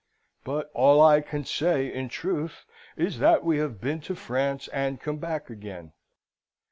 But 0.43 0.71
all 0.73 0.99
I 0.99 1.21
can 1.21 1.45
say 1.45 1.93
in 1.93 2.09
truth 2.09 2.65
is, 2.97 3.19
that 3.19 3.43
we 3.43 3.59
have 3.59 3.79
been 3.79 4.01
to 4.01 4.15
France 4.15 4.67
and 4.69 4.99
come 4.99 5.17
back 5.19 5.47
again. 5.51 5.93